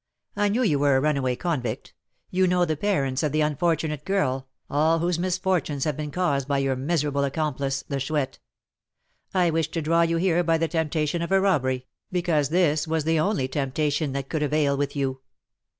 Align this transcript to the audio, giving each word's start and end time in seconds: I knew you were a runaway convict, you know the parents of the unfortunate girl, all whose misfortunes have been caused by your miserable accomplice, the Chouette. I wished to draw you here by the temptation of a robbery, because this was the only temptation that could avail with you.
I 0.35 0.49
knew 0.49 0.63
you 0.63 0.79
were 0.79 0.97
a 0.97 0.99
runaway 0.99 1.35
convict, 1.35 1.93
you 2.31 2.47
know 2.47 2.65
the 2.65 2.75
parents 2.75 3.21
of 3.21 3.31
the 3.31 3.41
unfortunate 3.41 4.03
girl, 4.03 4.47
all 4.67 4.97
whose 4.97 5.19
misfortunes 5.19 5.83
have 5.83 5.95
been 5.95 6.09
caused 6.09 6.47
by 6.47 6.57
your 6.57 6.75
miserable 6.75 7.23
accomplice, 7.23 7.83
the 7.87 7.99
Chouette. 7.99 8.39
I 9.31 9.51
wished 9.51 9.73
to 9.73 9.81
draw 9.83 10.01
you 10.01 10.17
here 10.17 10.43
by 10.43 10.57
the 10.57 10.67
temptation 10.67 11.21
of 11.21 11.31
a 11.31 11.39
robbery, 11.39 11.85
because 12.11 12.49
this 12.49 12.87
was 12.87 13.03
the 13.03 13.19
only 13.19 13.47
temptation 13.47 14.11
that 14.13 14.27
could 14.27 14.41
avail 14.41 14.75
with 14.75 14.95
you. 14.95 15.21